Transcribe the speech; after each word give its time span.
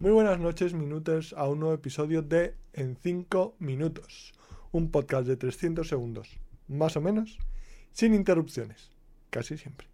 Muy 0.00 0.12
buenas 0.12 0.38
noches, 0.38 0.74
minutos, 0.74 1.34
a 1.36 1.48
un 1.48 1.58
nuevo 1.58 1.74
episodio 1.74 2.22
de 2.22 2.54
En 2.72 2.96
5 3.02 3.56
Minutos, 3.58 4.32
un 4.70 4.92
podcast 4.92 5.26
de 5.26 5.36
300 5.36 5.88
segundos, 5.88 6.38
más 6.68 6.96
o 6.96 7.00
menos, 7.00 7.36
sin 7.90 8.14
interrupciones, 8.14 8.92
casi 9.30 9.58
siempre. 9.58 9.88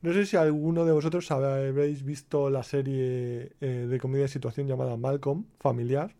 No 0.00 0.14
sé 0.14 0.24
si 0.24 0.38
alguno 0.38 0.86
de 0.86 0.92
vosotros 0.92 1.30
habréis 1.30 2.04
visto 2.04 2.48
la 2.48 2.62
serie 2.62 3.52
eh, 3.60 3.86
de 3.86 4.00
comedia 4.00 4.22
de 4.22 4.28
situación 4.28 4.66
llamada 4.66 4.96
Malcolm, 4.96 5.44
familiar, 5.60 6.16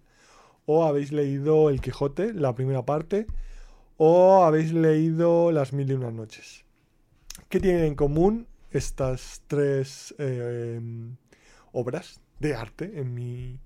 o 0.66 0.84
habéis 0.84 1.10
leído 1.10 1.70
El 1.70 1.80
Quijote, 1.80 2.34
la 2.34 2.54
primera 2.54 2.84
parte, 2.84 3.26
o 3.96 4.44
habéis 4.44 4.74
leído 4.74 5.50
Las 5.50 5.72
Mil 5.72 5.90
y 5.90 5.94
Unas 5.94 6.12
Noches. 6.12 6.66
¿Qué 7.48 7.58
tienen 7.58 7.84
en 7.84 7.94
común 7.94 8.48
estas 8.70 9.40
tres 9.46 10.14
eh, 10.18 10.78
obras 11.74 12.20
de 12.40 12.54
arte, 12.54 12.98
en 12.98 13.12
mi 13.12 13.60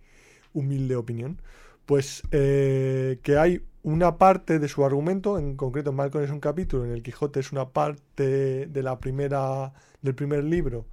humilde 0.53 0.97
opinión, 0.97 1.41
pues 1.87 2.23
eh, 2.33 3.21
que 3.23 3.39
hay 3.39 3.63
una 3.83 4.19
parte 4.19 4.59
de 4.59 4.69
su 4.69 4.85
argumento, 4.85 5.39
en 5.39 5.57
concreto 5.57 5.93
Malcolm 5.93 6.25
es 6.25 6.31
un 6.31 6.41
capítulo, 6.41 6.85
en 6.85 6.93
el 6.93 7.03
Quijote 7.03 7.41
es 7.41 7.53
una 7.53 7.71
parte 7.71 8.67
de 8.67 8.83
la 8.83 8.99
primera, 8.99 9.73
del 10.03 10.15
primer 10.15 10.45
libro, 10.45 10.87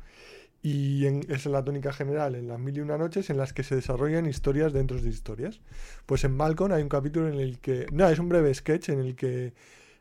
y 0.61 1.05
en, 1.05 1.21
es 1.29 1.45
la 1.45 1.63
tónica 1.63 1.93
general 1.93 2.33
en 2.35 2.47
las 2.47 2.59
mil 2.59 2.75
y 2.77 2.79
una 2.79 2.97
noches 2.97 3.29
en 3.29 3.37
las 3.37 3.53
que 3.53 3.63
se 3.63 3.75
desarrollan 3.75 4.25
historias 4.25 4.73
dentro 4.73 4.99
de 4.99 5.09
historias. 5.09 5.61
Pues 6.05 6.23
en 6.23 6.35
Malcolm 6.35 6.71
hay 6.71 6.81
un 6.81 6.89
capítulo 6.89 7.27
en 7.27 7.39
el 7.39 7.59
que, 7.59 7.85
no, 7.91 8.07
es 8.09 8.17
un 8.17 8.29
breve 8.29 8.53
sketch 8.53 8.89
en 8.89 8.99
el 8.99 9.15
que 9.15 9.53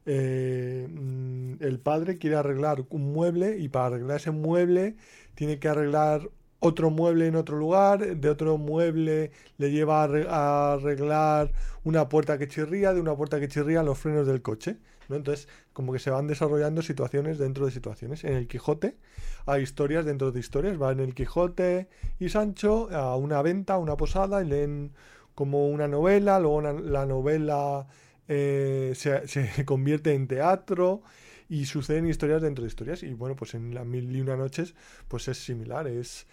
eh, 0.07 0.89
mm, 0.89 1.55
el 1.61 1.81
padre 1.81 2.19
quiere 2.19 2.37
arreglar 2.37 2.85
un 2.91 3.13
mueble 3.13 3.59
y 3.59 3.69
para 3.69 3.87
arreglar 3.87 4.19
ese 4.19 4.31
mueble 4.31 4.97
tiene 5.35 5.59
que 5.59 5.69
arreglar 5.69 6.31
otro 6.65 6.91
mueble 6.91 7.27
en 7.27 7.37
otro 7.37 7.59
lugar, 7.59 8.17
de 8.17 8.31
otro 8.31 8.57
mueble 8.57 9.31
le 9.59 9.71
lleva 9.71 10.05
a 10.05 10.73
arreglar 10.73 11.53
una 11.85 12.09
puerta 12.09 12.39
que 12.39 12.49
chirría, 12.49 12.95
de 12.95 13.01
una 13.01 13.15
puerta 13.15 13.39
que 13.39 13.49
chirría 13.49 13.83
los 13.83 13.99
frenos 13.99 14.27
del 14.27 14.41
coche. 14.41 14.79
¿no? 15.09 15.17
Entonces, 15.17 15.49
como 15.75 15.93
que 15.93 15.99
se 15.99 16.11
van 16.11 16.27
desarrollando 16.27 16.81
situaciones 16.81 17.37
dentro 17.39 17.67
de 17.67 17.73
situaciones. 17.73 18.25
En 18.25 18.33
el 18.33 18.49
Quijote 18.49 18.97
hay 19.45 19.63
historias 19.63 20.07
dentro 20.07 20.33
de 20.33 20.41
historias. 20.41 20.81
Va 20.81 20.93
en 20.93 21.01
el 21.01 21.15
Quijote 21.15 21.89
y 22.19 22.31
Sancho 22.31 22.89
a 22.91 23.17
una 23.17 23.43
venta, 23.43 23.75
a 23.75 23.79
una 23.79 23.97
posada, 23.97 24.43
y 24.43 24.47
leen 24.47 24.93
como 25.35 25.69
una 25.69 25.89
novela, 25.89 26.39
luego 26.39 26.63
la 26.63 27.07
novela 27.07 27.87
eh, 28.29 28.93
se, 28.95 29.29
se 29.29 29.65
convierte 29.67 30.15
en 30.15 30.29
teatro 30.29 31.03
y 31.49 31.67
suceden 31.67 32.07
historias 32.07 32.43
dentro 32.43 32.63
de 32.63 32.69
historias. 32.69 33.03
Y 33.03 33.15
bueno, 33.15 33.37
pues 33.37 33.55
en 33.55 33.75
las 33.75 33.87
mil 33.87 34.15
y 34.15 34.21
una 34.21 34.37
noches, 34.37 34.75
pues 35.09 35.29
es 35.29 35.39
similar. 35.39 35.87
Es 35.87 36.27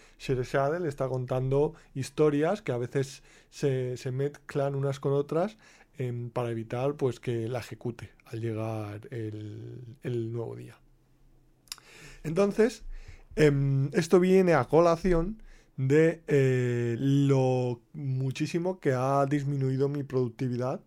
le 0.80 0.88
está 0.88 1.08
contando 1.08 1.74
historias 1.94 2.62
que 2.62 2.72
a 2.72 2.78
veces 2.78 3.24
se, 3.50 3.98
se 3.98 4.12
mezclan 4.12 4.76
unas 4.76 5.00
con 5.00 5.14
otras 5.14 5.58
em, 5.98 6.30
para 6.30 6.52
evitar 6.52 6.96
pues 6.96 7.20
que 7.20 7.48
la 7.48 7.60
ejecute 7.60 8.12
al 8.26 8.40
llegar 8.42 9.08
el, 9.12 10.32
nuevo 10.32 10.56
día. 10.56 10.78
Entonces, 12.24 12.84
em, 13.36 13.90
esto 13.94 14.20
viene 14.20 14.54
a 14.54 14.66
colación 14.66 15.42
de 15.78 16.22
eh, 16.28 16.96
lo 17.00 17.82
muchísimo 17.94 18.80
que 18.80 18.94
ha 18.94 19.26
disminuido 19.26 19.90
mi 19.90 20.04
productividad 20.04 20.82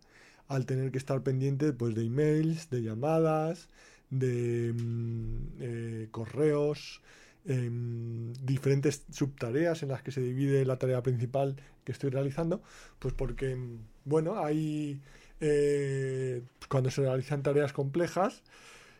al 0.47 0.65
tener 0.65 0.91
que 0.91 0.97
estar 0.97 1.21
pendiente 1.21 1.73
pues, 1.73 1.95
de 1.95 2.05
emails, 2.05 2.69
de 2.69 2.81
llamadas, 2.81 3.69
de 4.09 4.73
mm, 4.73 5.37
eh, 5.59 6.07
correos, 6.11 7.01
em, 7.45 8.33
diferentes 8.33 9.03
subtareas 9.11 9.83
en 9.83 9.89
las 9.89 10.01
que 10.03 10.11
se 10.11 10.21
divide 10.21 10.65
la 10.65 10.77
tarea 10.77 11.01
principal 11.03 11.55
que 11.83 11.91
estoy 11.91 12.09
realizando, 12.09 12.61
pues 12.99 13.13
porque, 13.13 13.57
bueno, 14.05 14.43
hay 14.43 14.99
eh, 15.41 16.41
cuando 16.69 16.89
se 16.91 17.01
realizan 17.01 17.43
tareas 17.43 17.73
complejas 17.73 18.43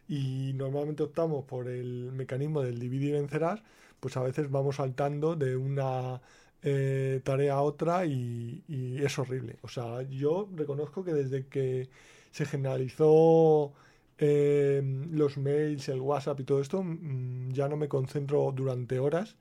y 0.07 0.53
normalmente 0.53 1.03
optamos 1.03 1.45
por 1.45 1.67
el 1.67 2.11
mecanismo 2.11 2.61
del 2.61 2.79
dividir 2.79 3.09
y 3.09 3.13
vencerás, 3.13 3.61
pues 3.99 4.17
a 4.17 4.23
veces 4.23 4.51
vamos 4.51 4.77
saltando 4.77 5.35
de 5.35 5.55
una 5.57 6.21
eh, 6.61 7.21
tarea 7.23 7.55
a 7.55 7.61
otra 7.61 8.05
y, 8.05 8.63
y, 8.67 9.03
es 9.03 9.17
horrible. 9.19 9.57
O 9.61 9.67
sea, 9.67 10.01
yo 10.03 10.49
reconozco 10.55 11.03
que 11.03 11.13
desde 11.13 11.47
que 11.47 11.89
se 12.31 12.45
generalizó 12.45 13.73
Em, 14.17 15.11
los 15.11 15.37
mails, 15.37 15.89
el 15.89 15.99
WhatsApp 15.99 16.39
y 16.39 16.43
todo 16.45 16.61
esto, 16.61 16.81
mm, 16.83 17.51
ya 17.51 17.67
no 17.67 17.75
me 17.77 17.89
concentro 17.89 18.51
durante 18.55 18.99
horas 18.99 19.35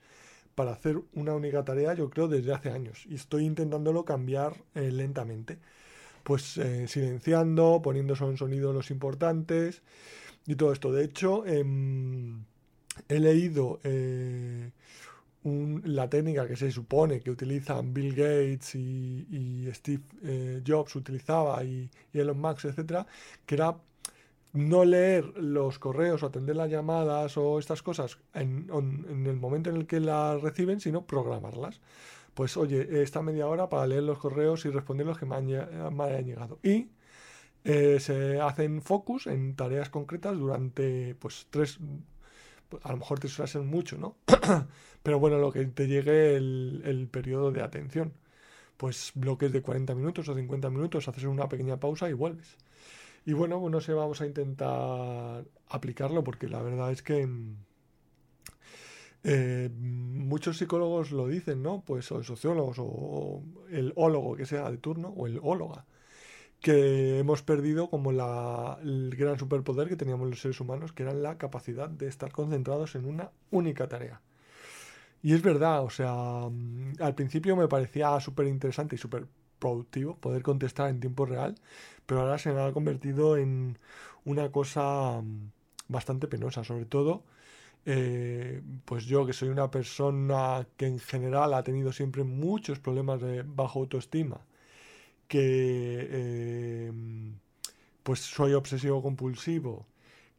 para 0.54 0.72
hacer 0.72 1.00
una 1.14 1.34
única 1.34 1.64
tarea, 1.64 1.94
yo 1.94 2.10
creo, 2.10 2.28
desde 2.28 2.52
hace 2.52 2.70
años. 2.70 3.06
Y 3.08 3.14
estoy 3.16 3.44
intentándolo 3.44 4.04
cambiar 4.04 4.54
eh, 4.74 4.90
lentamente. 4.92 5.58
Pues 6.24 6.58
eh, 6.58 6.88
silenciando, 6.88 7.80
poniendo 7.82 8.14
en 8.20 8.36
sonido 8.38 8.72
los 8.72 8.90
importantes 8.90 9.82
y 10.46 10.56
todo 10.56 10.72
esto. 10.72 10.92
De 10.92 11.04
hecho, 11.04 11.46
em, 11.46 12.44
he 13.08 13.20
leído 13.20 13.80
eh, 13.84 14.70
la 15.84 16.08
técnica 16.08 16.48
que 16.48 16.56
se 16.56 16.70
supone 16.70 17.20
que 17.20 17.30
utilizan 17.30 17.92
Bill 17.94 18.14
Gates 18.14 18.74
y, 18.76 19.68
Steve 19.72 20.62
Jobs 20.66 20.96
utilizaba 20.96 21.62
y, 21.64 21.90
y 22.12 22.18
Elon 22.18 22.40
Musk, 22.40 22.66
etcétera, 22.66 23.06
que 23.46 23.54
era 23.56 23.76
no 24.54 24.84
leer 24.84 25.36
los 25.36 25.80
correos 25.80 26.22
o 26.22 26.26
atender 26.26 26.54
las 26.54 26.70
llamadas 26.70 27.36
o 27.36 27.58
estas 27.58 27.82
cosas 27.82 28.18
en, 28.34 28.70
el 29.26 29.36
momento 29.36 29.68
en 29.68 29.76
el 29.76 29.86
que 29.86 29.98
las 29.98 30.40
reciben, 30.40 30.80
sino 30.80 31.06
programarlas. 31.06 31.80
Pues 32.34 32.56
oye, 32.56 33.02
esta 33.02 33.20
media 33.20 33.48
hora 33.48 33.68
para 33.68 33.86
leer 33.86 34.04
los 34.04 34.18
correos 34.18 34.64
y 34.64 34.70
responder 34.70 35.06
los 35.06 35.18
que 35.18 35.26
me, 35.26 35.34
hayan 35.34 36.24
llegado. 36.24 36.60
Y 36.62 36.88
eh, 37.64 37.98
se 37.98 38.40
hacen 38.40 38.80
focus 38.80 39.26
en 39.26 39.56
tareas 39.56 39.90
concretas 39.90 40.38
durante 40.38 41.16
pues 41.16 41.48
tres, 41.50 41.78
a 42.82 42.92
lo 42.92 42.98
mejor 42.98 43.18
te 43.18 43.28
suele 43.28 43.50
ser 43.50 43.62
mucho, 43.62 43.98
¿no? 43.98 44.16
Pero 45.02 45.18
bueno, 45.18 45.38
lo 45.38 45.50
que 45.52 45.64
te 45.66 45.88
llegue 45.88 46.36
el, 46.36 46.82
el 46.84 47.08
periodo 47.08 47.50
de 47.50 47.62
atención. 47.62 48.12
Pues 48.76 49.12
bloques 49.14 49.52
de 49.52 49.62
40 49.62 49.94
minutos 49.94 50.28
o 50.28 50.34
50 50.34 50.70
minutos, 50.70 51.08
haces 51.08 51.24
una 51.24 51.48
pequeña 51.48 51.78
pausa 51.78 52.08
y 52.08 52.12
vuelves. 52.12 52.56
Y 53.26 53.32
bueno, 53.32 53.68
no 53.68 53.80
sé, 53.80 53.94
vamos 53.94 54.20
a 54.20 54.26
intentar 54.26 55.44
aplicarlo 55.68 56.22
porque 56.22 56.48
la 56.48 56.62
verdad 56.62 56.92
es 56.92 57.02
que 57.02 57.26
eh, 59.24 59.70
muchos 59.74 60.58
psicólogos 60.58 61.10
lo 61.10 61.26
dicen, 61.28 61.62
¿no? 61.62 61.82
Pues 61.86 62.12
o 62.12 62.22
sociólogos 62.22 62.76
o, 62.78 63.42
el 63.70 63.92
ólogo 63.96 64.36
que 64.36 64.44
sea 64.44 64.70
de 64.70 64.76
turno 64.76 65.08
o 65.08 65.26
el 65.26 65.40
óloga 65.42 65.86
que 66.60 67.18
hemos 67.18 67.42
perdido 67.42 67.90
como 67.90 68.10
la, 68.10 68.78
el 68.82 69.14
gran 69.16 69.38
superpoder 69.38 69.86
que 69.86 69.96
teníamos 69.96 70.30
los 70.30 70.40
seres 70.40 70.60
humanos, 70.60 70.94
que 70.94 71.02
era 71.02 71.12
la 71.12 71.36
capacidad 71.36 71.90
de 71.90 72.08
estar 72.08 72.32
concentrados 72.32 72.94
en 72.94 73.04
una 73.04 73.30
única 73.50 73.86
tarea. 73.86 74.22
Y 75.22 75.34
es 75.34 75.42
verdad, 75.42 75.82
o 75.84 75.90
sea, 75.90 76.44
al 76.44 77.14
principio 77.14 77.54
me 77.54 77.68
parecía 77.68 78.18
súper 78.18 78.46
interesante 78.46 78.94
y 78.94 78.98
súper 78.98 79.26
productivo 79.58 80.16
poder 80.16 80.42
contestar 80.42 80.90
en 80.90 81.00
tiempo 81.00 81.26
real, 81.26 81.54
pero 82.06 82.22
ahora 82.22 82.38
se 82.38 82.52
me 82.52 82.62
ha 82.62 82.72
convertido 82.72 83.36
en 83.36 83.78
una 84.24 84.50
cosa 84.52 85.20
mm, 85.22 85.50
bastante 85.88 86.28
penosa, 86.28 86.64
sobre 86.64 86.86
todo 86.86 87.22
eh, 87.86 88.62
pues 88.86 89.04
yo 89.04 89.26
que 89.26 89.32
soy 89.34 89.48
una 89.50 89.70
persona 89.70 90.66
que 90.76 90.86
en 90.86 90.98
general 90.98 91.52
ha 91.54 91.62
tenido 91.62 91.92
siempre 91.92 92.24
muchos 92.24 92.78
problemas 92.78 93.20
de 93.20 93.42
bajo 93.42 93.80
autoestima, 93.80 94.40
que 95.28 96.08
eh, 96.10 96.92
pues 98.02 98.20
soy 98.20 98.54
obsesivo 98.54 99.02
compulsivo, 99.02 99.86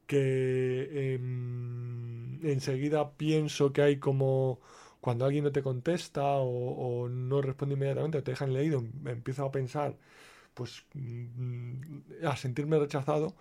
que 0.08 1.16
em, 1.16 2.40
enseguida 2.46 3.12
pienso 3.12 3.74
que 3.74 3.82
hay 3.82 3.97
como 4.00 4.59
cuando 5.05 5.25
alguien 5.25 5.43
no 5.43 5.51
te 5.51 5.61
contesta 5.61 6.23
o, 6.25 7.07
no 7.07 7.39
responde 7.39 7.75
inmediatamente 7.75 8.17
o 8.17 8.23
te 8.23 8.31
dejan 8.31 8.52
leído, 8.53 8.84
empiezo 9.05 9.46
a 9.46 9.52
pensar, 9.52 9.96
pues 10.55 10.84
mm, 10.96 12.25
a 12.25 12.35
sentirme 12.35 12.79
rechazado, 12.79 13.35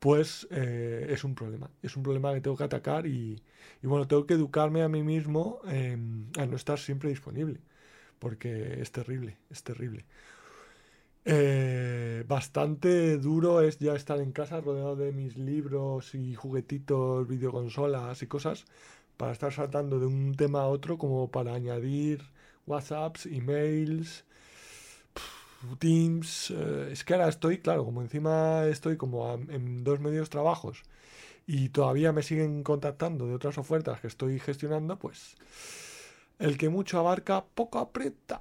pues 0.00 0.48
eh, 0.50 1.06
es 1.10 1.22
un 1.24 1.36
problema. 1.36 1.70
Es 1.82 1.96
un 1.96 2.02
problema 2.02 2.34
que 2.34 2.40
tengo 2.40 2.56
que 2.56 2.64
atacar 2.64 3.06
y, 3.06 3.40
bueno, 3.82 4.08
tengo 4.08 4.26
que 4.26 4.34
educarme 4.34 4.82
a 4.82 4.88
mí 4.88 5.04
mismo 5.04 5.60
em, 5.68 6.26
a 6.38 6.46
no 6.46 6.56
estar 6.56 6.78
siempre 6.80 7.10
disponible, 7.10 7.60
porque 8.18 8.80
es 8.82 8.90
terrible, 8.92 9.38
es 9.50 9.62
terrible. 9.62 10.06
Eh, 11.24 12.24
bastante 12.28 13.18
duro 13.18 13.60
es 13.60 13.78
ya 13.78 13.94
estar 13.96 14.20
en 14.20 14.32
casa 14.32 14.60
rodeado 14.60 14.96
de 14.96 15.12
mis 15.12 15.36
libros 15.36 16.14
y 16.14 16.34
juguetitos, 16.34 17.26
videoconsolas 17.28 18.22
y 18.22 18.26
cosas, 18.28 18.64
para 19.16 19.32
estar 19.32 19.52
saltando 19.52 19.98
de 19.98 20.06
un 20.06 20.34
tema 20.34 20.62
a 20.62 20.66
otro 20.66 20.98
como 20.98 21.30
para 21.30 21.54
añadir 21.54 22.22
WhatsApps, 22.66 23.26
emails, 23.26 24.24
Teams. 25.78 26.50
Eh, 26.50 26.90
es 26.92 27.04
que 27.04 27.14
ahora 27.14 27.28
estoy, 27.28 27.58
claro, 27.58 27.84
como 27.84 28.02
encima 28.02 28.66
estoy 28.66 28.96
como 28.96 29.34
en 29.34 29.84
dos 29.84 30.00
medios 30.00 30.30
trabajos 30.30 30.82
y 31.46 31.68
todavía 31.70 32.12
me 32.12 32.22
siguen 32.22 32.62
contactando 32.62 33.26
de 33.26 33.34
otras 33.34 33.58
ofertas 33.58 34.00
que 34.00 34.08
estoy 34.08 34.38
gestionando, 34.40 34.98
pues 34.98 35.36
el 36.38 36.58
que 36.58 36.68
mucho 36.68 36.98
abarca, 36.98 37.44
poco 37.54 37.78
aprieta. 37.78 38.40